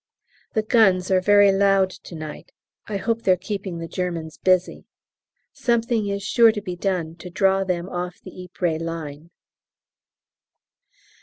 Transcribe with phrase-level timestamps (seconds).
[0.53, 2.51] The guns are very loud to night;
[2.87, 4.87] I hope they're keeping the Germans busy;
[5.53, 9.29] something is sure to be done to draw them off the Ypres line.